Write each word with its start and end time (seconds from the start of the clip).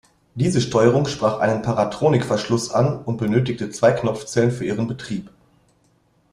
Diese 0.33 0.61
Steuerung 0.61 1.05
sprach 1.05 1.37
einen 1.41 1.61
Paratronic-Verschluss 1.61 2.71
an 2.71 3.03
und 3.03 3.17
benötigte 3.17 3.69
zwei 3.69 3.91
Knopfzellen 3.91 4.49
für 4.49 4.65
ihren 4.65 4.87
Betrieb. 4.87 5.29